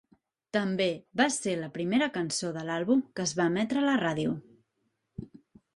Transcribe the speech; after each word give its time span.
També 0.55 0.87
va 1.21 1.27
ser 1.35 1.53
la 1.59 1.69
primera 1.77 2.09
cançó 2.17 2.49
de 2.57 2.65
l'àlbum 2.71 3.07
que 3.19 3.27
es 3.29 3.35
va 3.41 3.49
emetre 3.53 3.83
a 3.85 3.91
la 3.91 3.97
ràdio. 4.07 4.37